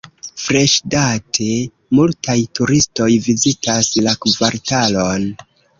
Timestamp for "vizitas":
3.29-3.95